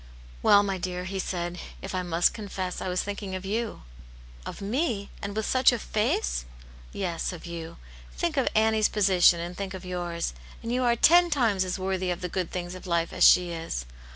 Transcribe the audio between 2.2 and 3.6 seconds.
confess, I was thinking of